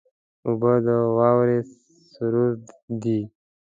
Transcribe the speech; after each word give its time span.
اوبه 0.47 0.73
د 0.85 0.87
واورې 1.17 1.59
سرور 2.13 2.51
دي. 3.01 3.19